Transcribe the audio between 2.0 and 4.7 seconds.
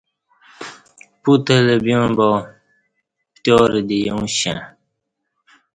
باپتیارہ دی اوݩش کشݩع